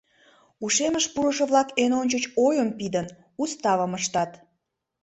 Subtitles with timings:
[0.63, 3.05] Ушемыш пурышо-влак эн ончыч, ойым пидын,
[3.41, 4.31] уставым ыштат.